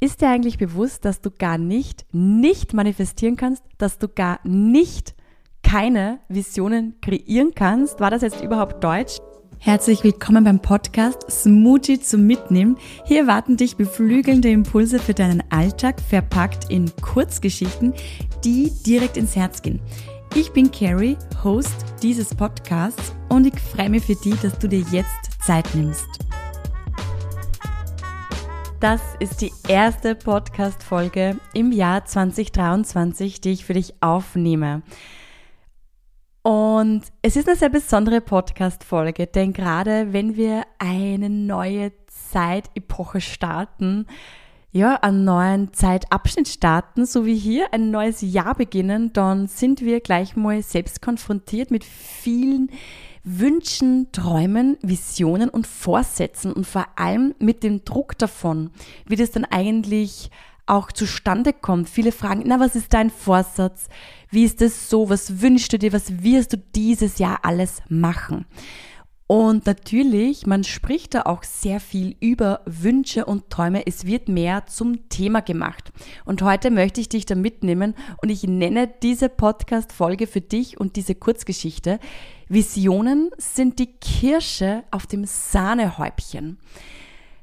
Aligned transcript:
Ist 0.00 0.20
dir 0.20 0.28
eigentlich 0.28 0.58
bewusst, 0.58 1.04
dass 1.04 1.20
du 1.20 1.30
gar 1.32 1.58
nicht, 1.58 2.06
nicht 2.12 2.72
manifestieren 2.72 3.34
kannst, 3.34 3.64
dass 3.78 3.98
du 3.98 4.06
gar 4.06 4.38
nicht 4.44 5.16
keine 5.64 6.20
Visionen 6.28 6.94
kreieren 7.00 7.50
kannst? 7.52 7.98
War 7.98 8.12
das 8.12 8.22
jetzt 8.22 8.40
überhaupt 8.40 8.84
Deutsch? 8.84 9.16
Herzlich 9.58 10.04
willkommen 10.04 10.44
beim 10.44 10.62
Podcast 10.62 11.28
Smoothie 11.28 11.98
zum 11.98 12.28
Mitnehmen. 12.28 12.78
Hier 13.06 13.26
warten 13.26 13.56
dich 13.56 13.74
beflügelnde 13.74 14.48
Impulse 14.48 15.00
für 15.00 15.14
deinen 15.14 15.42
Alltag, 15.50 16.00
verpackt 16.00 16.70
in 16.70 16.92
Kurzgeschichten, 17.02 17.92
die 18.44 18.70
direkt 18.86 19.16
ins 19.16 19.34
Herz 19.34 19.62
gehen. 19.62 19.80
Ich 20.36 20.52
bin 20.52 20.70
Carrie, 20.70 21.16
Host 21.42 21.74
dieses 22.04 22.32
Podcasts 22.32 23.16
und 23.30 23.48
ich 23.48 23.58
freue 23.58 23.90
mich 23.90 24.04
für 24.04 24.14
dich, 24.14 24.36
dass 24.42 24.56
du 24.60 24.68
dir 24.68 24.84
jetzt 24.92 25.42
Zeit 25.44 25.66
nimmst. 25.74 26.27
Das 28.80 29.02
ist 29.18 29.40
die 29.40 29.52
erste 29.66 30.14
Podcast-Folge 30.14 31.36
im 31.52 31.72
Jahr 31.72 32.04
2023, 32.04 33.40
die 33.40 33.50
ich 33.50 33.64
für 33.64 33.72
dich 33.72 33.94
aufnehme. 34.00 34.82
Und 36.42 37.02
es 37.20 37.34
ist 37.34 37.48
eine 37.48 37.56
sehr 37.56 37.70
besondere 37.70 38.20
Podcast-Folge, 38.20 39.26
denn 39.26 39.52
gerade 39.52 40.12
wenn 40.12 40.36
wir 40.36 40.62
eine 40.78 41.28
neue 41.28 41.90
Zeitepoche 42.06 43.20
starten, 43.20 44.06
ja, 44.70 44.94
einen 44.94 45.24
neuen 45.24 45.72
Zeitabschnitt 45.72 46.46
starten, 46.46 47.04
so 47.04 47.26
wie 47.26 47.36
hier 47.36 47.74
ein 47.74 47.90
neues 47.90 48.20
Jahr 48.20 48.54
beginnen, 48.54 49.12
dann 49.12 49.48
sind 49.48 49.80
wir 49.80 50.00
gleich 50.00 50.36
mal 50.36 50.62
selbst 50.62 51.02
konfrontiert 51.02 51.72
mit 51.72 51.82
vielen 51.82 52.70
Wünschen, 53.24 54.10
Träumen, 54.12 54.76
Visionen 54.82 55.48
und 55.48 55.66
Vorsätzen 55.66 56.52
und 56.52 56.66
vor 56.66 56.86
allem 56.96 57.34
mit 57.38 57.62
dem 57.62 57.84
Druck 57.84 58.16
davon, 58.18 58.70
wie 59.06 59.16
das 59.16 59.30
dann 59.30 59.44
eigentlich 59.44 60.30
auch 60.66 60.92
zustande 60.92 61.52
kommt. 61.52 61.88
Viele 61.88 62.12
fragen, 62.12 62.42
na, 62.46 62.60
was 62.60 62.76
ist 62.76 62.92
dein 62.92 63.10
Vorsatz? 63.10 63.88
Wie 64.30 64.44
ist 64.44 64.60
es 64.60 64.90
so? 64.90 65.08
Was 65.08 65.40
wünschst 65.40 65.72
du 65.72 65.78
dir? 65.78 65.92
Was 65.92 66.22
wirst 66.22 66.52
du 66.52 66.58
dieses 66.74 67.18
Jahr 67.18 67.40
alles 67.42 67.82
machen? 67.88 68.44
Und 69.28 69.66
natürlich, 69.66 70.46
man 70.46 70.64
spricht 70.64 71.12
da 71.12 71.22
auch 71.26 71.42
sehr 71.42 71.80
viel 71.80 72.16
über 72.18 72.62
Wünsche 72.64 73.26
und 73.26 73.50
Träume. 73.50 73.86
Es 73.86 74.06
wird 74.06 74.30
mehr 74.30 74.64
zum 74.64 75.10
Thema 75.10 75.42
gemacht. 75.42 75.92
Und 76.24 76.40
heute 76.40 76.70
möchte 76.70 77.02
ich 77.02 77.10
dich 77.10 77.26
da 77.26 77.34
mitnehmen 77.34 77.94
und 78.22 78.30
ich 78.30 78.44
nenne 78.44 78.88
diese 79.02 79.28
Podcast-Folge 79.28 80.26
für 80.26 80.40
dich 80.40 80.80
und 80.80 80.96
diese 80.96 81.14
Kurzgeschichte. 81.14 82.00
Visionen 82.48 83.28
sind 83.36 83.78
die 83.78 83.92
Kirsche 84.00 84.84
auf 84.90 85.06
dem 85.06 85.26
Sahnehäubchen. 85.26 86.56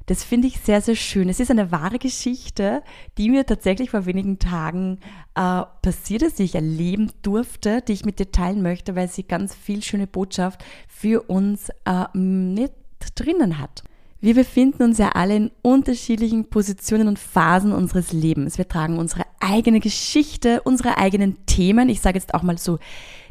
Das 0.06 0.22
finde 0.22 0.46
ich 0.46 0.60
sehr, 0.60 0.80
sehr 0.80 0.94
schön. 0.94 1.28
Es 1.28 1.40
ist 1.40 1.50
eine 1.50 1.72
wahre 1.72 1.98
Geschichte, 1.98 2.82
die 3.18 3.28
mir 3.28 3.44
tatsächlich 3.44 3.90
vor 3.90 4.06
wenigen 4.06 4.38
Tagen 4.38 5.00
äh, 5.34 5.62
passiert 5.82 6.22
ist, 6.22 6.38
die 6.38 6.44
ich 6.44 6.54
erleben 6.54 7.10
durfte, 7.22 7.82
die 7.82 7.92
ich 7.92 8.04
mit 8.04 8.20
dir 8.20 8.30
teilen 8.30 8.62
möchte, 8.62 8.94
weil 8.94 9.08
sie 9.08 9.24
ganz 9.24 9.54
viel 9.54 9.82
schöne 9.82 10.06
Botschaft 10.06 10.64
für 10.88 11.22
uns 11.28 11.70
äh, 11.84 12.04
mit 12.16 12.72
drinnen 13.16 13.58
hat. 13.58 13.82
Wir 14.26 14.34
befinden 14.34 14.82
uns 14.82 14.98
ja 14.98 15.10
alle 15.10 15.36
in 15.36 15.50
unterschiedlichen 15.62 16.50
Positionen 16.50 17.06
und 17.06 17.16
Phasen 17.16 17.70
unseres 17.70 18.12
Lebens. 18.12 18.58
Wir 18.58 18.66
tragen 18.66 18.98
unsere 18.98 19.22
eigene 19.38 19.78
Geschichte, 19.78 20.62
unsere 20.62 20.98
eigenen 20.98 21.46
Themen. 21.46 21.88
Ich 21.88 22.00
sage 22.00 22.18
jetzt 22.18 22.34
auch 22.34 22.42
mal 22.42 22.58
so 22.58 22.80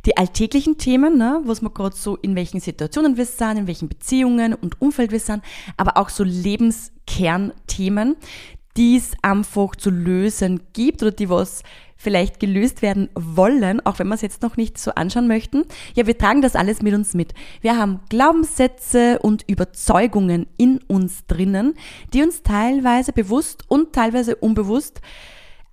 die 0.06 0.16
alltäglichen 0.16 0.78
Themen, 0.78 1.18
ne, 1.18 1.42
was 1.44 1.62
wir 1.62 1.70
gerade 1.70 1.98
so 1.98 2.16
in 2.16 2.38
welchen 2.38 2.62
Situationen 2.62 3.18
wir 3.18 3.26
sind, 3.26 3.58
in 3.58 3.68
welchen 3.68 3.90
Beziehungen 3.90 4.54
und 4.54 4.82
Umfeld 4.82 5.12
wir 5.12 5.20
sind, 5.20 5.44
aber 5.76 5.98
auch 5.98 6.08
so 6.08 6.24
Lebenskernthemen, 6.24 8.16
die 8.78 8.96
es 8.96 9.12
einfach 9.22 9.76
zu 9.76 9.90
lösen 9.90 10.62
gibt 10.72 11.02
oder 11.02 11.12
die 11.12 11.30
was 11.30 11.64
vielleicht 11.96 12.40
gelöst 12.40 12.82
werden 12.82 13.10
wollen, 13.16 13.86
auch 13.86 14.00
wenn 14.00 14.08
wir 14.08 14.16
es 14.16 14.22
jetzt 14.22 14.42
noch 14.42 14.58
nicht 14.58 14.78
so 14.78 14.92
anschauen 14.92 15.28
möchten. 15.28 15.64
Ja, 15.96 16.08
wir 16.08 16.18
tragen 16.18 16.42
das 16.42 16.56
alles 16.56 16.82
mit 16.82 16.94
uns 16.94 17.14
mit. 17.14 17.34
Wir 17.62 17.78
haben 17.78 18.02
Glaubenssätze 18.10 19.20
und 19.20 19.44
Überzeugungen 19.48 20.48
in 20.58 20.80
uns 20.88 21.26
drinnen, 21.28 21.76
die 22.14 22.22
uns 22.22 22.44
teilweise 22.44 23.14
bewusst 23.14 23.64
und 23.68 23.94
teilweise 23.94 24.36
unbewusst 24.36 25.02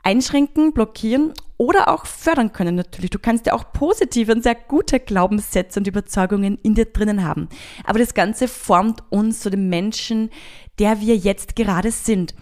einschränken, 0.03 0.73
blockieren 0.73 1.33
oder 1.57 1.89
auch 1.89 2.07
fördern 2.07 2.53
können 2.53 2.75
natürlich. 2.75 3.11
Du 3.11 3.19
kannst 3.19 3.47
ja 3.47 3.53
auch 3.53 3.73
positive 3.73 4.33
und 4.33 4.43
sehr 4.43 4.57
gute 4.57 4.99
Glaubenssätze 4.99 5.79
und 5.79 5.87
Überzeugungen 5.87 6.59
in 6.63 6.75
dir 6.75 6.87
drinnen 6.87 7.25
haben. 7.25 7.49
Aber 7.85 8.01
das 8.01 8.15
Ganze 8.15 8.49
formt 8.49 9.03
uns 9.11 9.41
zu 9.41 9.51
dem 9.51 9.69
Menschen, 9.69 10.31
der 10.79 11.01
wir 11.01 11.17
jetzt 11.17 11.55
gerade 11.55 11.93
sind. 11.93 12.35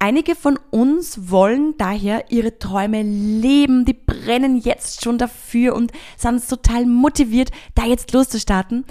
Einige 0.00 0.36
von 0.36 0.58
uns 0.70 1.28
wollen 1.28 1.74
daher 1.76 2.30
ihre 2.30 2.58
Träume 2.60 3.02
leben, 3.02 3.84
die 3.84 3.94
brennen 3.94 4.56
jetzt 4.56 5.02
schon 5.02 5.18
dafür 5.18 5.74
und 5.74 5.90
sind 6.16 6.48
total 6.48 6.86
motiviert, 6.86 7.50
da 7.74 7.84
jetzt 7.84 8.12
loszustarten. 8.12 8.84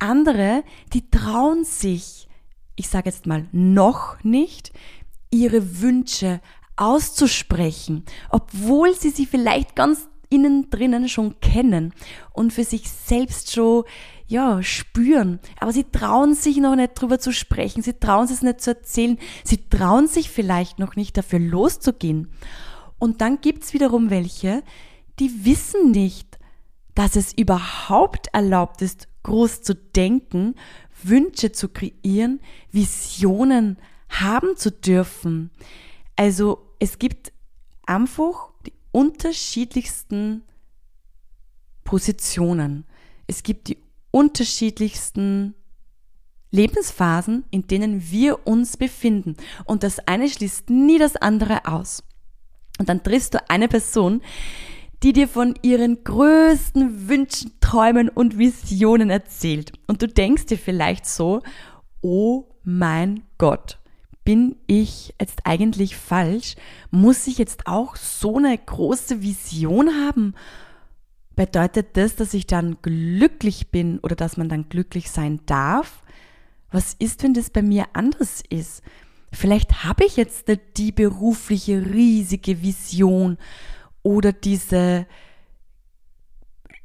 Andere, 0.00 0.64
die 0.92 1.08
trauen 1.10 1.64
sich, 1.64 2.28
ich 2.74 2.88
sage 2.88 3.08
jetzt 3.08 3.26
mal 3.26 3.46
noch 3.52 4.22
nicht, 4.24 4.72
ihre 5.30 5.80
Wünsche 5.80 6.40
auszusprechen, 6.74 8.04
obwohl 8.30 8.94
sie 8.94 9.10
sie 9.10 9.26
vielleicht 9.26 9.76
ganz 9.76 10.08
innen 10.28 10.70
drinnen 10.70 11.08
schon 11.08 11.38
kennen 11.40 11.92
und 12.32 12.52
für 12.52 12.64
sich 12.64 12.90
selbst 12.90 13.52
schon 13.52 13.84
ja, 14.28 14.62
spüren. 14.62 15.40
Aber 15.58 15.72
sie 15.72 15.84
trauen 15.84 16.34
sich 16.34 16.58
noch 16.58 16.76
nicht 16.76 16.94
drüber 16.94 17.18
zu 17.18 17.32
sprechen, 17.32 17.82
sie 17.82 17.94
trauen 17.94 18.26
sich 18.26 18.42
nicht 18.42 18.60
zu 18.60 18.70
erzählen, 18.70 19.18
sie 19.42 19.68
trauen 19.68 20.06
sich 20.06 20.30
vielleicht 20.30 20.78
noch 20.78 20.96
nicht 20.96 21.16
dafür 21.16 21.38
loszugehen. 21.38 22.30
Und 22.98 23.20
dann 23.20 23.40
gibt's 23.40 23.72
wiederum 23.72 24.10
welche, 24.10 24.62
die 25.18 25.44
wissen 25.44 25.90
nicht, 25.90 26.38
dass 26.94 27.16
es 27.16 27.32
überhaupt 27.32 28.28
erlaubt 28.32 28.82
ist, 28.82 29.08
groß 29.22 29.62
zu 29.62 29.74
denken, 29.74 30.54
Wünsche 31.02 31.52
zu 31.52 31.68
kreieren, 31.68 32.40
Visionen 32.70 33.78
haben 34.08 34.56
zu 34.56 34.70
dürfen. 34.70 35.50
Also 36.16 36.74
es 36.80 36.98
gibt 36.98 37.32
einfach 37.86 38.50
die 38.66 38.72
unterschiedlichsten 38.90 40.42
Positionen. 41.84 42.84
Es 43.26 43.42
gibt 43.42 43.68
die 43.68 43.78
unterschiedlichsten 44.18 45.54
Lebensphasen, 46.50 47.44
in 47.52 47.68
denen 47.68 48.10
wir 48.10 48.48
uns 48.48 48.76
befinden. 48.76 49.36
Und 49.64 49.84
das 49.84 50.00
eine 50.00 50.28
schließt 50.28 50.70
nie 50.70 50.98
das 50.98 51.14
andere 51.14 51.66
aus. 51.66 52.02
Und 52.80 52.88
dann 52.88 53.04
triffst 53.04 53.34
du 53.34 53.48
eine 53.48 53.68
Person, 53.68 54.20
die 55.04 55.12
dir 55.12 55.28
von 55.28 55.54
ihren 55.62 56.02
größten 56.02 57.08
Wünschen, 57.08 57.52
Träumen 57.60 58.08
und 58.08 58.38
Visionen 58.38 59.08
erzählt. 59.08 59.70
Und 59.86 60.02
du 60.02 60.08
denkst 60.08 60.46
dir 60.46 60.58
vielleicht 60.58 61.06
so, 61.06 61.42
oh 62.00 62.46
mein 62.64 63.22
Gott, 63.38 63.78
bin 64.24 64.56
ich 64.66 65.14
jetzt 65.20 65.42
eigentlich 65.44 65.96
falsch? 65.96 66.56
Muss 66.90 67.28
ich 67.28 67.38
jetzt 67.38 67.68
auch 67.68 67.94
so 67.94 68.38
eine 68.38 68.58
große 68.58 69.22
Vision 69.22 69.88
haben? 70.04 70.34
Bedeutet 71.38 71.96
das, 71.96 72.16
dass 72.16 72.34
ich 72.34 72.48
dann 72.48 72.78
glücklich 72.82 73.70
bin 73.70 74.00
oder 74.00 74.16
dass 74.16 74.36
man 74.36 74.48
dann 74.48 74.68
glücklich 74.68 75.08
sein 75.08 75.38
darf? 75.46 76.02
Was 76.72 76.94
ist, 76.94 77.22
wenn 77.22 77.32
das 77.32 77.50
bei 77.50 77.62
mir 77.62 77.86
anders 77.92 78.42
ist? 78.50 78.82
Vielleicht 79.30 79.84
habe 79.84 80.04
ich 80.04 80.16
jetzt 80.16 80.48
nicht 80.48 80.62
die 80.76 80.90
berufliche 80.90 81.94
riesige 81.94 82.60
Vision 82.60 83.38
oder 84.02 84.32
diese 84.32 85.06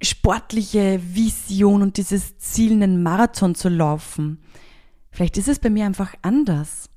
sportliche 0.04 1.02
Vision 1.04 1.82
und 1.82 1.98
dieses 1.98 2.38
Ziel, 2.38 2.74
einen 2.74 3.02
Marathon 3.02 3.56
zu 3.56 3.70
laufen. 3.70 4.38
Vielleicht 5.10 5.40
ist 5.40 5.48
es 5.48 5.58
bei 5.58 5.72
mir 5.72 5.88
einfach 5.88 6.14
anders. 6.22 6.92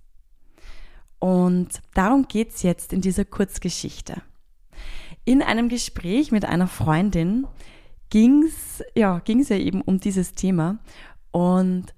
Und 1.21 1.81
darum 1.95 2.29
geht's 2.29 2.63
jetzt 2.63 2.93
in 2.93 3.01
dieser 3.01 3.25
Kurzgeschichte. 3.25 4.21
In 5.27 5.43
einem 5.43 5.69
Gespräch 5.69 6.31
mit 6.31 6.45
einer 6.45 6.69
Freundin 6.69 7.47
ging's 8.11 8.83
ja, 8.95 9.19
ging's 9.19 9.49
ja 9.49 9.57
eben 9.57 9.83
um 9.83 9.99
dieses 9.99 10.35
Thema. 10.35 10.79
Und 11.33 11.93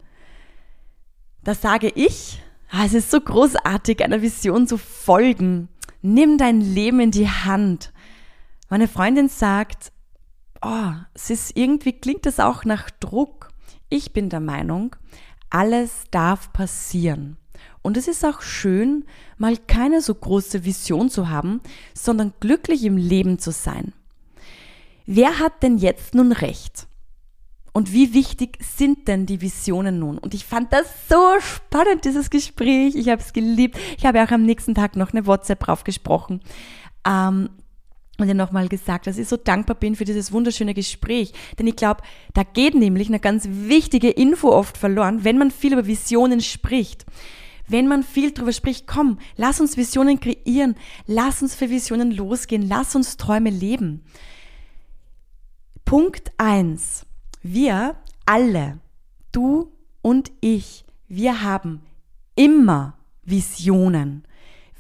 da 1.45 1.55
sage 1.55 1.93
ich, 1.95 2.43
ah, 2.71 2.87
es 2.87 2.95
ist 2.95 3.11
so 3.11 3.21
großartig, 3.21 4.03
einer 4.03 4.23
Vision 4.23 4.67
zu 4.67 4.79
folgen. 4.79 5.69
Nimm 6.01 6.39
dein 6.39 6.63
Leben 6.63 7.01
in 7.01 7.11
die 7.11 7.29
Hand. 7.29 7.93
Meine 8.71 8.89
Freundin 8.89 9.29
sagt, 9.29 9.93
oh, 10.63 10.93
es 11.13 11.29
ist 11.29 11.55
irgendwie 11.55 11.93
klingt 11.93 12.25
das 12.25 12.41
auch 12.41 12.65
nach 12.65 12.89
Druck. 12.89 13.51
Ich 13.91 14.15
bin 14.15 14.31
der 14.31 14.41
Meinung, 14.41 14.97
alles 15.51 16.05
darf 16.11 16.51
passieren. 16.55 17.37
Und 17.83 17.97
es 17.97 18.09
ist 18.09 18.25
auch 18.25 18.43
schön, 18.43 19.05
mal 19.37 19.57
keine 19.57 20.01
so 20.01 20.15
große 20.15 20.65
Vision 20.65 21.11
zu 21.11 21.29
haben, 21.29 21.61
sondern 21.95 22.33
glücklich 22.41 22.85
im 22.85 22.97
Leben 22.97 23.39
zu 23.39 23.51
sein. 23.53 23.93
Wer 25.07 25.39
hat 25.39 25.63
denn 25.63 25.79
jetzt 25.79 26.15
nun 26.15 26.33
recht? 26.33 26.87
Und 27.73 27.93
wie 27.93 28.13
wichtig 28.13 28.59
sind 28.61 29.09
denn 29.09 29.25
die 29.25 29.41
Visionen 29.41 29.99
nun? 29.99 30.19
Und 30.19 30.35
ich 30.35 30.45
fand 30.45 30.73
das 30.73 30.87
so 31.09 31.39
spannend, 31.41 32.05
dieses 32.05 32.29
Gespräch. 32.29 32.95
Ich 32.97 33.09
habe 33.09 33.23
es 33.23 33.33
geliebt. 33.33 33.79
Ich 33.97 34.05
habe 34.05 34.23
auch 34.23 34.31
am 34.31 34.43
nächsten 34.43 34.75
Tag 34.75 34.97
noch 34.97 35.13
eine 35.13 35.27
WhatsApp 35.27 35.61
drauf 35.61 35.85
gesprochen. 35.85 36.41
Ähm, 37.07 37.51
und 38.19 38.27
ihr 38.27 38.35
nochmal 38.35 38.69
gesagt, 38.69 39.07
dass 39.07 39.17
ich 39.17 39.29
so 39.29 39.37
dankbar 39.37 39.77
bin 39.77 39.95
für 39.95 40.05
dieses 40.05 40.33
wunderschöne 40.33 40.75
Gespräch. 40.75 41.33
Denn 41.59 41.69
ich 41.69 41.77
glaube, 41.77 42.03
da 42.35 42.43
geht 42.43 42.75
nämlich 42.75 43.09
eine 43.09 43.21
ganz 43.21 43.47
wichtige 43.49 44.11
Info 44.11 44.51
oft 44.51 44.77
verloren, 44.77 45.23
wenn 45.23 45.39
man 45.39 45.53
viel 45.53 45.73
über 45.73 45.87
Visionen 45.87 46.41
spricht. 46.41 47.07
Wenn 47.69 47.87
man 47.87 48.03
viel 48.03 48.33
darüber 48.33 48.53
spricht, 48.53 48.87
komm, 48.87 49.19
lass 49.37 49.61
uns 49.61 49.77
Visionen 49.77 50.19
kreieren, 50.19 50.75
lass 51.07 51.43
uns 51.43 51.55
für 51.55 51.71
Visionen 51.71 52.11
losgehen, 52.11 52.67
lass 52.67 52.97
uns 52.97 53.17
Träume 53.17 53.51
leben. 53.51 54.03
Punkt 55.85 56.33
eins: 56.39 57.07
Wir 57.43 57.97
alle, 58.27 58.79
du 59.33 59.73
und 60.03 60.33
ich, 60.41 60.85
wir 61.09 61.43
haben 61.43 61.83
immer 62.35 62.99
Visionen. 63.25 64.25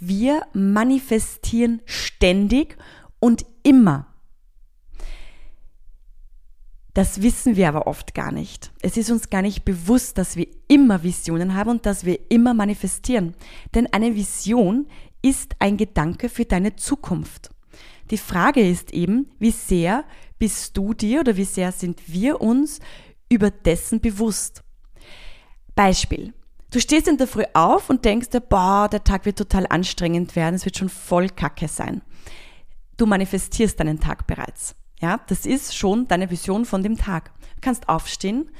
Wir 0.01 0.43
manifestieren 0.53 1.83
ständig 1.85 2.77
und 3.21 3.45
immer. 3.63 4.07
Das 6.99 7.23
wissen 7.23 7.55
wir 7.55 7.69
aber 7.69 7.87
oft 7.87 8.13
gar 8.13 8.33
nicht. 8.33 8.73
Es 8.83 8.97
ist 8.97 9.09
uns 9.09 9.31
gar 9.31 9.41
nicht 9.41 9.65
bewusst, 9.65 10.19
dass 10.19 10.35
wir 10.35 10.49
immer 10.67 11.05
Visionen 11.05 11.55
haben 11.55 11.71
und 11.71 11.87
dass 11.87 12.05
wir 12.05 12.19
immer 12.29 12.55
manifestieren. 12.55 13.37
Denn 13.73 13.87
eine 13.93 14.17
Vision 14.17 14.89
ist 15.23 15.55
ein 15.61 15.77
Gedanke 15.77 16.29
für 16.29 16.45
deine 16.45 16.75
Zukunft. 16.75 17.51
Die 18.11 18.19
Frage 18.19 18.69
ist 18.69 18.93
eben, 18.93 19.31
wie 19.39 19.53
sehr 19.53 20.07
bist 20.41 20.77
du 20.77 20.93
dir 20.93 21.21
oder 21.21 21.37
wie 21.37 21.45
sehr 21.45 21.71
sind 21.71 22.03
wir 22.09 22.41
uns 22.41 22.81
über 23.29 23.53
dessen 23.53 24.01
bewusst? 24.01 24.65
Beispiel. 25.77 26.35
Du 26.73 26.81
stehst 26.81 27.07
in 27.07 27.17
der 27.17 27.29
Früh 27.29 27.45
auf 27.55 27.91
und 27.91 28.05
denkst 28.05 28.31
dir, 28.31 28.41
boah, 28.41 28.89
der 28.91 29.05
Tag 29.05 29.25
wird 29.25 29.39
total 29.39 29.69
anstrengend 29.69 30.35
werden, 30.35 30.57
es 30.57 30.65
wird 30.65 30.77
schon 30.77 30.89
voll 30.89 31.29
kacke 31.29 31.69
sein. 31.69 32.03
Du 32.97 33.07
manifestierst 33.07 33.79
deinen 33.79 34.01
Tag 34.01 34.27
bereits. 34.27 34.75
Ja, 35.01 35.21
das 35.29 35.47
ist 35.47 35.77
schon 35.77 36.09
deine 36.09 36.31
Vision 36.31 36.65
von 36.65 36.83
dem 36.83 36.97
Tag. 36.97 37.31
Du 37.57 37.61
kannst 37.61 37.89
aufstehen. 37.89 38.51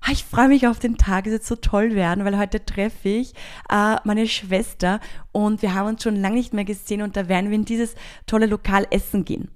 Ah, 0.00 0.12
ich 0.12 0.24
freue 0.24 0.46
mich 0.46 0.66
auf 0.68 0.78
den 0.78 0.96
Tag, 0.96 1.26
es 1.26 1.32
wird 1.32 1.44
so 1.44 1.56
toll 1.56 1.96
werden, 1.96 2.24
weil 2.24 2.38
heute 2.38 2.64
treffe 2.64 3.08
ich 3.08 3.34
äh, 3.68 3.96
meine 4.04 4.28
Schwester 4.28 5.00
und 5.32 5.60
wir 5.60 5.74
haben 5.74 5.88
uns 5.88 6.04
schon 6.04 6.14
lange 6.14 6.36
nicht 6.36 6.52
mehr 6.52 6.64
gesehen 6.64 7.02
und 7.02 7.16
da 7.16 7.28
werden 7.28 7.50
wir 7.50 7.56
in 7.56 7.64
dieses 7.64 7.96
tolle 8.26 8.46
Lokal 8.46 8.86
essen 8.90 9.24
gehen. 9.24 9.50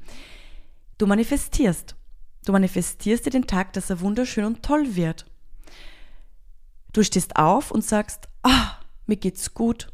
Du 0.98 1.06
manifestierst. 1.06 1.94
Du 2.44 2.50
manifestierst 2.50 3.24
dir 3.24 3.30
den 3.30 3.46
Tag, 3.46 3.72
dass 3.74 3.88
er 3.88 4.00
wunderschön 4.00 4.44
und 4.44 4.64
toll 4.64 4.96
wird. 4.96 5.26
Du 6.92 7.04
stehst 7.04 7.36
auf 7.36 7.70
und 7.70 7.84
sagst, 7.84 8.28
ah, 8.42 8.78
mir 9.06 9.16
geht's 9.16 9.54
gut. 9.54 9.92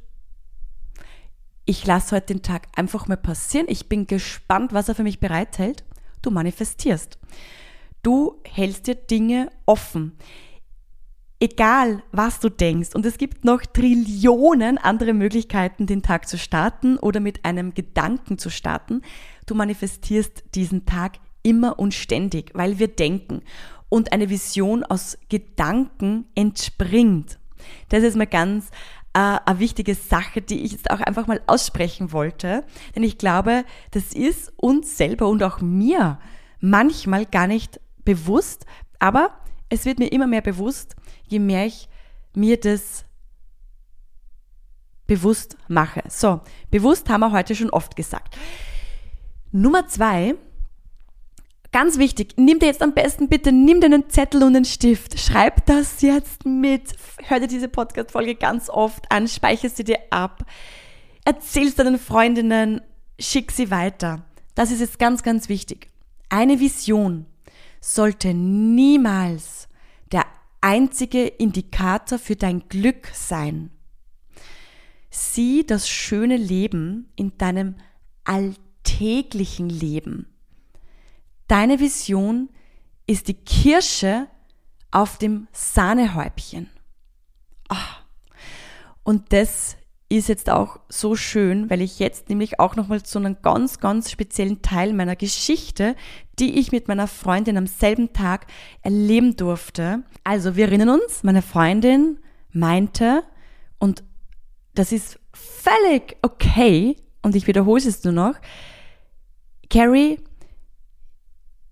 Ich 1.66 1.84
lasse 1.84 2.16
heute 2.16 2.28
den 2.28 2.42
Tag 2.42 2.68
einfach 2.74 3.06
mal 3.06 3.18
passieren. 3.18 3.66
Ich 3.68 3.90
bin 3.90 4.06
gespannt, 4.06 4.72
was 4.72 4.88
er 4.88 4.94
für 4.94 5.02
mich 5.02 5.20
bereithält 5.20 5.84
du 6.22 6.30
manifestierst. 6.30 7.18
Du 8.02 8.40
hältst 8.44 8.86
dir 8.86 8.94
Dinge 8.94 9.50
offen. 9.66 10.16
Egal, 11.40 12.02
was 12.10 12.40
du 12.40 12.48
denkst. 12.48 12.94
Und 12.94 13.06
es 13.06 13.16
gibt 13.16 13.44
noch 13.44 13.62
Trillionen 13.62 14.76
andere 14.78 15.14
Möglichkeiten, 15.14 15.86
den 15.86 16.02
Tag 16.02 16.28
zu 16.28 16.36
starten 16.36 16.98
oder 16.98 17.20
mit 17.20 17.44
einem 17.44 17.74
Gedanken 17.74 18.38
zu 18.38 18.50
starten. 18.50 19.02
Du 19.46 19.54
manifestierst 19.54 20.44
diesen 20.54 20.84
Tag 20.84 21.18
immer 21.42 21.78
und 21.78 21.94
ständig, 21.94 22.50
weil 22.54 22.78
wir 22.78 22.88
denken. 22.88 23.42
Und 23.88 24.12
eine 24.12 24.30
Vision 24.30 24.82
aus 24.82 25.16
Gedanken 25.28 26.26
entspringt. 26.34 27.38
Das 27.88 28.02
ist 28.02 28.16
mal 28.16 28.26
ganz 28.26 28.70
eine 29.18 29.58
wichtige 29.58 29.94
Sache, 29.94 30.42
die 30.42 30.64
ich 30.64 30.72
jetzt 30.72 30.90
auch 30.90 31.00
einfach 31.00 31.26
mal 31.26 31.40
aussprechen 31.46 32.12
wollte. 32.12 32.64
Denn 32.94 33.02
ich 33.02 33.18
glaube, 33.18 33.64
das 33.90 34.12
ist 34.12 34.52
uns 34.56 34.96
selber 34.96 35.28
und 35.28 35.42
auch 35.42 35.60
mir 35.60 36.18
manchmal 36.60 37.26
gar 37.26 37.46
nicht 37.46 37.80
bewusst, 38.04 38.66
aber 38.98 39.40
es 39.68 39.84
wird 39.84 39.98
mir 39.98 40.10
immer 40.12 40.26
mehr 40.26 40.40
bewusst, 40.40 40.96
je 41.26 41.38
mehr 41.38 41.66
ich 41.66 41.88
mir 42.34 42.58
das 42.58 43.04
bewusst 45.06 45.56
mache. 45.68 46.02
So, 46.08 46.40
bewusst 46.70 47.08
haben 47.08 47.20
wir 47.20 47.32
heute 47.32 47.54
schon 47.54 47.70
oft 47.70 47.96
gesagt. 47.96 48.36
Nummer 49.50 49.86
zwei, 49.88 50.34
Ganz 51.78 51.96
wichtig, 51.96 52.34
nimm 52.36 52.58
dir 52.58 52.66
jetzt 52.66 52.82
am 52.82 52.92
besten 52.92 53.28
bitte, 53.28 53.52
nimm 53.52 53.80
dir 53.80 53.86
einen 53.86 54.10
Zettel 54.10 54.42
und 54.42 54.56
einen 54.56 54.64
Stift, 54.64 55.16
schreib 55.16 55.64
das 55.66 56.02
jetzt 56.02 56.44
mit, 56.44 56.96
hör 57.22 57.38
dir 57.38 57.46
diese 57.46 57.68
Podcast-Folge 57.68 58.34
ganz 58.34 58.68
oft 58.68 59.12
an, 59.12 59.28
speicher 59.28 59.68
sie 59.68 59.84
dir 59.84 60.00
ab, 60.10 60.44
erzähl 61.24 61.68
es 61.68 61.76
deinen 61.76 62.00
Freundinnen, 62.00 62.80
schick 63.20 63.52
sie 63.52 63.70
weiter. 63.70 64.24
Das 64.56 64.72
ist 64.72 64.80
jetzt 64.80 64.98
ganz, 64.98 65.22
ganz 65.22 65.48
wichtig. 65.48 65.92
Eine 66.28 66.58
Vision 66.58 67.26
sollte 67.80 68.34
niemals 68.34 69.68
der 70.10 70.26
einzige 70.60 71.28
Indikator 71.28 72.18
für 72.18 72.34
dein 72.34 72.68
Glück 72.68 73.06
sein. 73.14 73.70
Sieh 75.10 75.64
das 75.64 75.88
schöne 75.88 76.38
Leben 76.38 77.12
in 77.14 77.38
deinem 77.38 77.76
alltäglichen 78.24 79.68
Leben. 79.68 80.26
Deine 81.48 81.80
Vision 81.80 82.50
ist 83.06 83.28
die 83.28 83.34
Kirsche 83.34 84.28
auf 84.90 85.18
dem 85.18 85.48
Sahnehäubchen. 85.52 86.70
Ah. 87.68 88.04
Und 89.02 89.32
das 89.32 89.76
ist 90.10 90.28
jetzt 90.28 90.48
auch 90.48 90.80
so 90.88 91.16
schön, 91.16 91.68
weil 91.68 91.82
ich 91.82 91.98
jetzt 91.98 92.28
nämlich 92.28 92.60
auch 92.60 92.76
nochmal 92.76 93.02
zu 93.02 93.18
einem 93.18 93.38
ganz, 93.42 93.78
ganz 93.78 94.10
speziellen 94.10 94.62
Teil 94.62 94.94
meiner 94.94 95.16
Geschichte, 95.16 95.96
die 96.38 96.58
ich 96.58 96.72
mit 96.72 96.88
meiner 96.88 97.06
Freundin 97.06 97.56
am 97.58 97.66
selben 97.66 98.12
Tag 98.12 98.46
erleben 98.82 99.36
durfte. 99.36 100.02
Also 100.24 100.56
wir 100.56 100.66
erinnern 100.66 101.00
uns, 101.00 101.24
meine 101.24 101.42
Freundin 101.42 102.18
meinte, 102.52 103.22
und 103.78 104.02
das 104.74 104.92
ist 104.92 105.18
völlig 105.32 106.16
okay, 106.22 106.96
und 107.22 107.36
ich 107.36 107.46
wiederhole 107.46 107.82
es 107.82 108.04
nur 108.04 108.14
noch, 108.14 108.34
Carrie, 109.68 110.18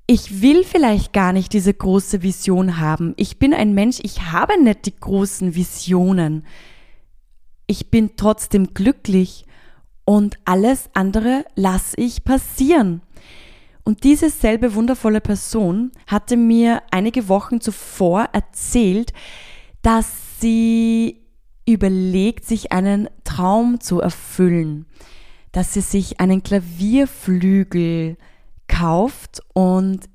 ich 0.07 0.41
will 0.41 0.63
vielleicht 0.63 1.13
gar 1.13 1.33
nicht 1.33 1.53
diese 1.53 1.75
große 1.75 2.23
Vision 2.23 2.79
haben. 2.79 3.15
Ich 3.17 3.39
bin 3.39 3.53
ein 3.53 3.75
Mensch, 3.75 3.99
ich 4.03 4.23
habe 4.23 4.63
nicht 4.63 4.87
die 4.87 4.95
großen 4.95 5.55
Visionen. 5.55 6.47
Ich 7.67 7.91
bin 7.91 8.17
trotzdem 8.17 8.73
glücklich 8.73 9.45
und 10.05 10.39
alles 10.45 10.89
andere 10.95 11.45
lasse 11.57 11.97
ich 11.97 12.23
passieren. 12.23 13.03
Und 13.83 14.05
diese 14.05 14.31
selbe 14.31 14.75
wundervolle 14.75 15.21
Person 15.21 15.91
hatte 16.07 16.37
mir 16.37 16.83
einige 16.93 17.29
Wochen 17.29 17.61
zuvor 17.61 18.29
erzählt, 18.33 19.13
dass 19.83 20.41
sie 20.41 21.23
überlegt, 21.67 22.45
sich 22.45 22.71
einen 22.71 23.09
Traum 23.25 23.81
zu 23.81 24.01
erfüllen, 24.01 24.87
dass 25.51 25.75
sie 25.75 25.81
sich 25.81 26.21
einen 26.21 26.45
Klavierflügel 26.45 28.17
kauft 28.69 29.41
und 29.53 30.09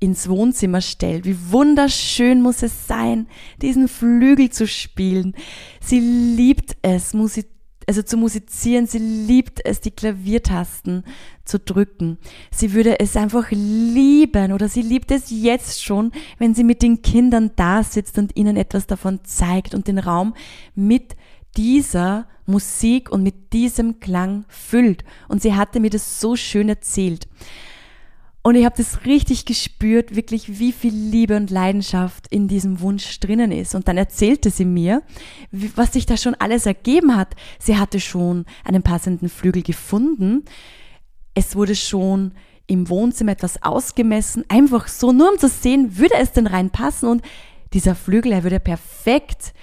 ins 0.00 0.28
Wohnzimmer 0.28 0.80
stellt. 0.80 1.24
Wie 1.24 1.36
wunderschön 1.50 2.42
muss 2.42 2.62
es 2.62 2.86
sein, 2.86 3.26
diesen 3.62 3.88
Flügel 3.88 4.50
zu 4.50 4.66
spielen. 4.66 5.34
Sie 5.80 5.98
liebt 6.00 6.76
es, 6.82 7.14
Musik, 7.14 7.46
also 7.86 8.02
zu 8.02 8.16
musizieren. 8.16 8.86
Sie 8.86 8.98
liebt 8.98 9.64
es, 9.64 9.80
die 9.80 9.90
Klaviertasten 9.90 11.04
zu 11.44 11.58
drücken. 11.58 12.18
Sie 12.50 12.72
würde 12.72 13.00
es 13.00 13.16
einfach 13.16 13.50
lieben 13.50 14.52
oder 14.52 14.68
sie 14.68 14.82
liebt 14.82 15.10
es 15.10 15.24
jetzt 15.28 15.82
schon, 15.82 16.12
wenn 16.38 16.54
sie 16.54 16.64
mit 16.64 16.82
den 16.82 17.02
Kindern 17.02 17.52
da 17.56 17.82
sitzt 17.82 18.18
und 18.18 18.36
ihnen 18.36 18.56
etwas 18.56 18.86
davon 18.86 19.20
zeigt 19.24 19.74
und 19.74 19.88
den 19.88 19.98
Raum 19.98 20.34
mit 20.74 21.16
dieser 21.56 22.26
Musik 22.46 23.10
und 23.10 23.22
mit 23.22 23.52
diesem 23.52 24.00
Klang 24.00 24.44
füllt. 24.48 25.04
Und 25.28 25.40
sie 25.42 25.54
hatte 25.54 25.80
mir 25.80 25.90
das 25.90 26.20
so 26.20 26.36
schön 26.36 26.68
erzählt. 26.68 27.28
Und 28.46 28.56
ich 28.56 28.66
habe 28.66 28.76
das 28.76 29.06
richtig 29.06 29.46
gespürt, 29.46 30.14
wirklich 30.14 30.58
wie 30.58 30.72
viel 30.72 30.92
Liebe 30.92 31.34
und 31.34 31.50
Leidenschaft 31.50 32.26
in 32.28 32.46
diesem 32.46 32.80
Wunsch 32.80 33.18
drinnen 33.18 33.50
ist. 33.50 33.74
Und 33.74 33.88
dann 33.88 33.96
erzählte 33.96 34.50
sie 34.50 34.66
mir, 34.66 35.02
was 35.50 35.94
sich 35.94 36.04
da 36.04 36.18
schon 36.18 36.34
alles 36.34 36.66
ergeben 36.66 37.16
hat. 37.16 37.34
Sie 37.58 37.78
hatte 37.78 38.00
schon 38.00 38.44
einen 38.62 38.82
passenden 38.82 39.30
Flügel 39.30 39.62
gefunden. 39.62 40.44
Es 41.32 41.56
wurde 41.56 41.74
schon 41.74 42.32
im 42.66 42.90
Wohnzimmer 42.90 43.32
etwas 43.32 43.62
ausgemessen, 43.62 44.44
einfach 44.48 44.88
so, 44.88 45.10
nur 45.12 45.32
um 45.32 45.38
zu 45.38 45.48
sehen, 45.48 45.96
würde 45.96 46.16
es 46.16 46.32
denn 46.32 46.46
reinpassen. 46.46 47.08
Und 47.08 47.22
dieser 47.72 47.94
Flügel, 47.94 48.32
er 48.32 48.42
würde 48.42 48.60
perfekt 48.60 49.54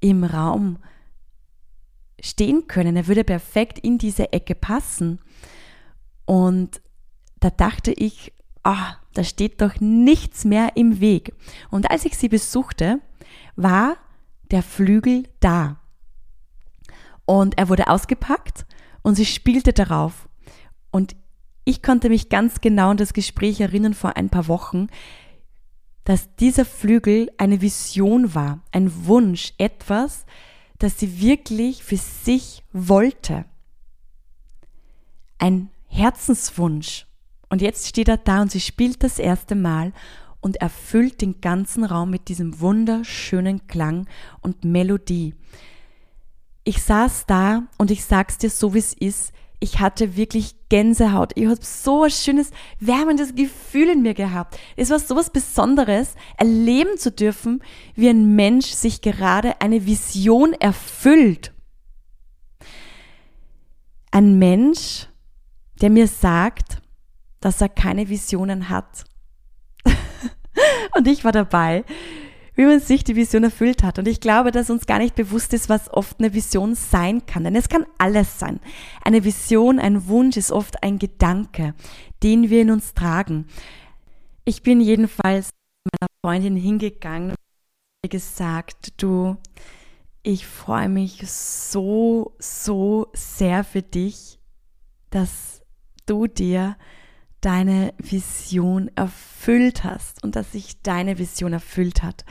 im 0.00 0.24
Raum 0.24 0.76
stehen 2.20 2.66
können. 2.66 2.96
Er 2.96 3.06
würde 3.06 3.24
perfekt 3.24 3.78
in 3.78 3.96
diese 3.96 4.34
Ecke 4.34 4.54
passen. 4.54 5.20
Und 6.26 6.82
da 7.46 7.50
dachte 7.50 7.92
ich, 7.92 8.32
ah, 8.64 8.96
da 9.14 9.22
steht 9.22 9.60
doch 9.60 9.78
nichts 9.78 10.44
mehr 10.44 10.76
im 10.76 10.98
Weg. 10.98 11.32
Und 11.70 11.88
als 11.92 12.04
ich 12.04 12.18
sie 12.18 12.28
besuchte, 12.28 13.00
war 13.54 13.96
der 14.50 14.64
Flügel 14.64 15.28
da. 15.38 15.78
Und 17.24 17.56
er 17.56 17.68
wurde 17.68 17.86
ausgepackt 17.86 18.66
und 19.02 19.14
sie 19.14 19.26
spielte 19.26 19.72
darauf. 19.72 20.28
Und 20.90 21.14
ich 21.64 21.84
konnte 21.84 22.08
mich 22.08 22.30
ganz 22.30 22.60
genau 22.60 22.90
an 22.90 22.96
das 22.96 23.12
Gespräch 23.12 23.60
erinnern 23.60 23.94
vor 23.94 24.16
ein 24.16 24.28
paar 24.28 24.48
Wochen, 24.48 24.88
dass 26.02 26.34
dieser 26.34 26.64
Flügel 26.64 27.30
eine 27.38 27.60
Vision 27.60 28.34
war, 28.34 28.60
ein 28.72 29.06
Wunsch, 29.06 29.52
etwas, 29.58 30.26
das 30.78 30.98
sie 30.98 31.20
wirklich 31.20 31.84
für 31.84 31.96
sich 31.96 32.64
wollte. 32.72 33.44
Ein 35.38 35.70
Herzenswunsch. 35.86 37.05
Und 37.48 37.62
jetzt 37.62 37.86
steht 37.86 38.08
er 38.08 38.16
da 38.16 38.42
und 38.42 38.50
sie 38.50 38.60
spielt 38.60 39.02
das 39.02 39.18
erste 39.18 39.54
Mal 39.54 39.92
und 40.40 40.56
erfüllt 40.56 41.20
den 41.22 41.40
ganzen 41.40 41.84
Raum 41.84 42.10
mit 42.10 42.28
diesem 42.28 42.60
wunderschönen 42.60 43.66
Klang 43.66 44.06
und 44.40 44.64
Melodie. 44.64 45.34
Ich 46.64 46.82
saß 46.82 47.26
da 47.26 47.62
und 47.78 47.90
ich 47.90 48.04
sag's 48.04 48.38
dir 48.38 48.50
so, 48.50 48.74
wie 48.74 48.78
es 48.78 48.92
ist, 48.92 49.32
ich 49.58 49.80
hatte 49.80 50.16
wirklich 50.16 50.54
Gänsehaut. 50.68 51.32
Ich 51.34 51.46
habe 51.46 51.58
so 51.62 52.04
ein 52.04 52.10
schönes, 52.10 52.50
wärmendes 52.78 53.34
Gefühl 53.34 53.88
in 53.90 54.02
mir 54.02 54.14
gehabt. 54.14 54.58
Es 54.76 54.90
war 54.90 54.98
so 54.98 55.16
was 55.16 55.30
Besonderes, 55.30 56.14
erleben 56.36 56.98
zu 56.98 57.10
dürfen, 57.10 57.62
wie 57.94 58.08
ein 58.08 58.34
Mensch 58.34 58.66
sich 58.66 59.00
gerade 59.00 59.60
eine 59.60 59.86
Vision 59.86 60.52
erfüllt. 60.52 61.54
Ein 64.10 64.38
Mensch, 64.38 65.08
der 65.80 65.90
mir 65.90 66.06
sagt, 66.08 66.82
dass 67.46 67.60
er 67.60 67.68
keine 67.68 68.08
Visionen 68.08 68.68
hat. 68.68 69.04
Und 70.96 71.06
ich 71.06 71.24
war 71.24 71.32
dabei 71.32 71.84
wie 72.56 72.64
man 72.64 72.80
sich 72.80 73.04
die 73.04 73.16
Vision 73.16 73.44
erfüllt 73.44 73.82
hat. 73.82 73.98
Und 73.98 74.08
ich 74.08 74.20
glaube, 74.20 74.50
dass 74.50 74.70
uns 74.70 74.86
gar 74.86 74.98
nicht 74.98 75.14
bewusst 75.14 75.52
ist, 75.52 75.68
was 75.68 75.92
oft 75.92 76.18
eine 76.18 76.32
Vision 76.32 76.74
sein 76.74 77.24
kann. 77.26 77.44
Denn 77.44 77.54
es 77.54 77.68
kann 77.68 77.86
alles 77.98 78.38
sein. 78.38 78.60
Eine 79.04 79.24
Vision, 79.24 79.78
ein 79.78 80.08
Wunsch 80.08 80.36
ist 80.36 80.50
oft 80.50 80.82
ein 80.82 80.98
Gedanke, 80.98 81.74
den 82.22 82.48
wir 82.50 82.62
in 82.62 82.70
uns 82.70 82.94
tragen. 82.94 83.46
Ich 84.46 84.62
bin 84.62 84.80
jedenfalls 84.80 85.50
meiner 85.84 86.08
Freundin 86.24 86.56
hingegangen 86.56 87.30
und 87.30 88.10
gesagt, 88.10 89.02
du, 89.02 89.36
ich 90.22 90.46
freue 90.46 90.88
mich 90.88 91.28
so, 91.30 92.34
so 92.38 93.08
sehr 93.12 93.64
für 93.64 93.82
dich, 93.82 94.38
dass 95.10 95.60
du 96.06 96.26
dir 96.26 96.76
deine 97.40 97.94
Vision 97.98 98.90
erfüllt 98.94 99.84
hast 99.84 100.22
und 100.24 100.36
dass 100.36 100.52
sich 100.52 100.82
deine 100.82 101.18
Vision 101.18 101.52
erfüllt 101.52 102.02
hat. 102.02 102.24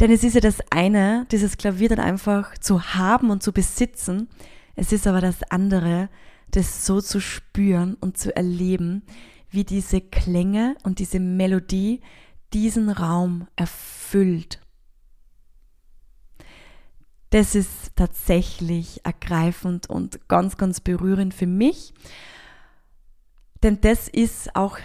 Denn 0.00 0.10
es 0.10 0.24
ist 0.24 0.34
ja 0.34 0.40
das 0.40 0.58
eine, 0.70 1.26
dieses 1.30 1.56
Klavier 1.56 1.88
dann 1.88 2.00
einfach 2.00 2.56
zu 2.58 2.82
haben 2.94 3.30
und 3.30 3.42
zu 3.42 3.52
besitzen. 3.52 4.28
Es 4.74 4.92
ist 4.92 5.06
aber 5.06 5.20
das 5.20 5.42
andere, 5.50 6.08
das 6.50 6.86
so 6.86 7.00
zu 7.00 7.20
spüren 7.20 7.94
und 8.00 8.18
zu 8.18 8.34
erleben, 8.34 9.02
wie 9.50 9.64
diese 9.64 10.00
Klänge 10.00 10.76
und 10.82 10.98
diese 10.98 11.20
Melodie 11.20 12.00
diesen 12.52 12.90
Raum 12.90 13.46
erfüllt. 13.56 14.60
Das 17.30 17.54
ist 17.54 17.96
tatsächlich 17.96 19.00
ergreifend 19.04 19.88
und 19.88 20.28
ganz, 20.28 20.58
ganz 20.58 20.80
berührend 20.80 21.32
für 21.32 21.46
mich. 21.46 21.94
Denn 23.62 23.80
das 23.80 24.08
ist 24.08 24.54
auch 24.56 24.78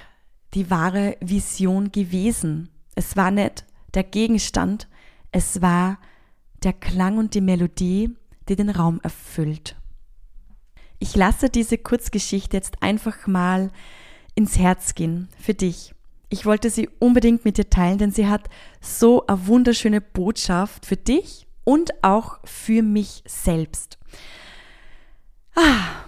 die 0.53 0.69
wahre 0.69 1.17
Vision 1.19 1.91
gewesen. 1.91 2.69
Es 2.95 3.15
war 3.15 3.31
nicht 3.31 3.65
der 3.93 4.03
Gegenstand, 4.03 4.87
es 5.31 5.61
war 5.61 5.99
der 6.63 6.73
Klang 6.73 7.17
und 7.17 7.33
die 7.33 7.41
Melodie, 7.41 8.15
die 8.47 8.55
den 8.55 8.69
Raum 8.69 8.99
erfüllt. 9.03 9.75
Ich 10.99 11.15
lasse 11.15 11.49
diese 11.49 11.77
Kurzgeschichte 11.77 12.57
jetzt 12.57 12.81
einfach 12.81 13.27
mal 13.27 13.71
ins 14.35 14.57
Herz 14.57 14.95
gehen 14.95 15.29
für 15.39 15.53
dich. 15.53 15.93
Ich 16.29 16.45
wollte 16.45 16.69
sie 16.69 16.89
unbedingt 16.99 17.45
mit 17.45 17.57
dir 17.57 17.69
teilen, 17.69 17.97
denn 17.97 18.11
sie 18.11 18.27
hat 18.27 18.49
so 18.81 19.25
eine 19.27 19.47
wunderschöne 19.47 20.01
Botschaft 20.01 20.85
für 20.85 20.97
dich 20.97 21.47
und 21.63 22.03
auch 22.03 22.39
für 22.43 22.81
mich 22.81 23.23
selbst. 23.25 23.97
Ah, 25.55 26.06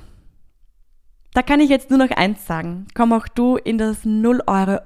da 1.40 1.44
kann 1.44 1.62
ich 1.62 1.70
jetzt 1.70 1.90
nur 1.90 2.00
noch 2.00 2.12
eins 2.12 2.46
sagen. 2.46 2.86
Komm 2.94 3.14
auch 3.14 3.30
du 3.30 3.56
in 3.56 3.78
das 3.78 4.04
0 4.04 4.42
Euro 4.46 4.80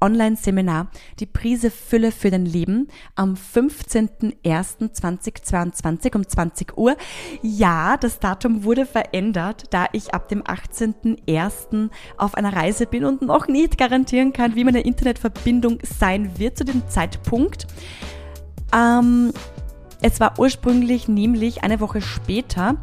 Online-Seminar 0.00 0.86
Die 1.18 1.26
Prise 1.26 1.72
Fülle 1.72 2.12
für 2.12 2.30
dein 2.30 2.46
Leben 2.46 2.86
am 3.16 3.34
15.01.2022 3.34 6.14
um 6.14 6.28
20 6.28 6.78
Uhr. 6.78 6.96
Ja, 7.42 7.96
das 7.96 8.20
Datum 8.20 8.62
wurde 8.62 8.86
verändert, 8.86 9.64
da 9.70 9.86
ich 9.90 10.14
ab 10.14 10.28
dem 10.28 10.44
18.01. 10.44 11.90
auf 12.16 12.36
einer 12.36 12.52
Reise 12.52 12.86
bin 12.86 13.04
und 13.04 13.22
noch 13.22 13.48
nicht 13.48 13.76
garantieren 13.76 14.32
kann, 14.32 14.54
wie 14.54 14.62
meine 14.62 14.82
Internetverbindung 14.82 15.80
sein 15.82 16.38
wird 16.38 16.56
zu 16.56 16.64
dem 16.64 16.88
Zeitpunkt. 16.88 17.66
Ähm, 18.72 19.32
es 20.02 20.18
war 20.18 20.38
ursprünglich 20.38 21.08
nämlich 21.08 21.62
eine 21.62 21.80
Woche 21.80 22.00
später. 22.00 22.76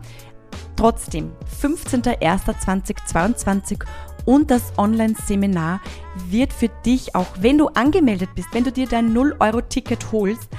Trotzdem, 0.75 1.31
15.01.2022 1.61 3.83
und 4.25 4.51
das 4.51 4.73
Online-Seminar 4.77 5.81
wird 6.29 6.53
für 6.53 6.69
dich, 6.85 7.15
auch 7.15 7.25
wenn 7.39 7.57
du 7.57 7.69
angemeldet 7.69 8.29
bist, 8.35 8.49
wenn 8.51 8.63
du 8.63 8.71
dir 8.71 8.85
dein 8.87 9.11
0-Euro-Ticket 9.15 10.11
holst, 10.11 10.49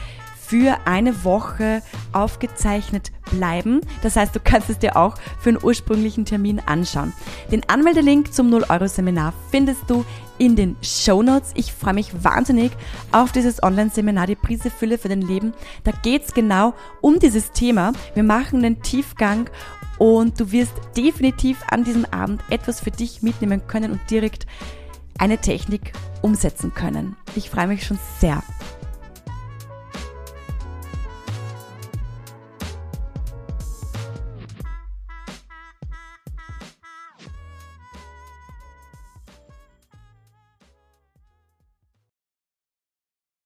für 0.48 0.78
eine 0.86 1.24
Woche 1.24 1.82
aufgezeichnet 2.12 3.12
bleiben. 3.30 3.82
Das 4.02 4.16
heißt, 4.16 4.34
du 4.34 4.40
kannst 4.42 4.70
es 4.70 4.78
dir 4.78 4.96
auch 4.96 5.16
für 5.38 5.50
einen 5.50 5.62
ursprünglichen 5.62 6.24
Termin 6.24 6.60
anschauen. 6.64 7.12
Den 7.52 7.68
Anmeldelink 7.68 8.32
zum 8.32 8.50
0-Euro-Seminar 8.50 9.34
findest 9.50 9.82
du 9.88 10.06
in 10.38 10.56
den 10.56 10.76
Show 10.82 11.22
Notes. 11.22 11.52
Ich 11.54 11.72
freue 11.72 11.94
mich 11.94 12.24
wahnsinnig 12.24 12.72
auf 13.12 13.32
dieses 13.32 13.62
Online-Seminar, 13.62 14.26
die 14.26 14.34
Prise 14.34 14.70
Fülle 14.70 14.98
für 14.98 15.08
dein 15.08 15.22
Leben. 15.22 15.52
Da 15.84 15.92
geht 16.02 16.24
es 16.24 16.34
genau 16.34 16.74
um 17.00 17.18
dieses 17.18 17.52
Thema. 17.52 17.92
Wir 18.14 18.22
machen 18.22 18.64
einen 18.64 18.82
Tiefgang 18.82 19.50
und 19.98 20.38
du 20.40 20.52
wirst 20.52 20.74
definitiv 20.96 21.62
an 21.70 21.84
diesem 21.84 22.04
Abend 22.06 22.42
etwas 22.50 22.80
für 22.80 22.90
dich 22.90 23.22
mitnehmen 23.22 23.66
können 23.66 23.92
und 23.92 24.00
direkt 24.10 24.46
eine 25.18 25.38
Technik 25.38 25.92
umsetzen 26.22 26.72
können. 26.74 27.16
Ich 27.34 27.50
freue 27.50 27.66
mich 27.66 27.84
schon 27.84 27.98
sehr. 28.20 28.42